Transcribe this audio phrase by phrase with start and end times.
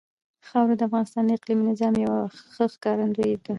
[0.47, 2.19] خاوره د افغانستان د اقلیمي نظام یوه
[2.53, 3.49] ښه ښکارندوی ده.